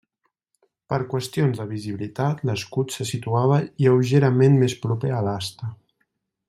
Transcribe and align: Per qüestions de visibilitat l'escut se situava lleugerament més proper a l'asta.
Per 0.93 0.97
qüestions 1.11 1.59
de 1.59 1.67
visibilitat 1.73 2.41
l'escut 2.51 2.97
se 2.97 3.09
situava 3.13 3.61
lleugerament 3.85 4.61
més 4.65 4.79
proper 4.87 5.17
a 5.19 5.25
l'asta. 5.29 5.75